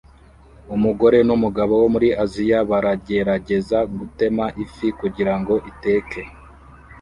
[0.75, 6.21] Umugore numugabo wo muri Aziya baragerageza gutema ifi kugirango iteke